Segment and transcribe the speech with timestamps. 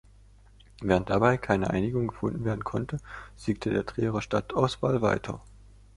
[0.81, 2.97] Während dabei keine Einigung gefunden werden konnte,
[3.35, 5.41] siegte die Trierer Stadtauswahl weiter.